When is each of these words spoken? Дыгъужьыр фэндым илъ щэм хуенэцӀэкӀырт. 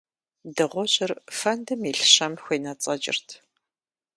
Дыгъужьыр 0.55 1.11
фэндым 1.37 1.81
илъ 1.91 2.05
щэм 2.13 2.33
хуенэцӀэкӀырт. 2.43 3.27